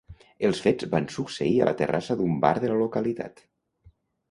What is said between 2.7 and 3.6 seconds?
la localitat.